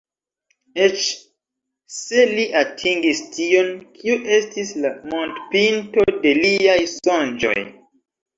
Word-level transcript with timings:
Eĉ 0.85 1.01
se 1.95 2.23
li 2.29 2.45
atingis 2.61 3.21
tion, 3.35 3.69
kio 3.99 4.17
estis 4.39 4.73
la 4.87 4.93
montpinto 5.13 6.07
de 6.25 6.35
liaj 6.41 6.79
sonĝoj." 6.95 7.57